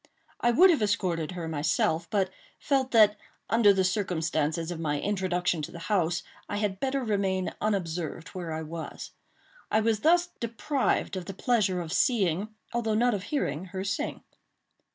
[0.39, 3.17] I would have escorted her myself, but felt that,
[3.51, 8.51] under the circumstances of my introduction to the house, I had better remain unobserved where
[8.51, 9.11] I was.
[9.69, 14.23] I was thus deprived of the pleasure of seeing, although not of hearing, her sing.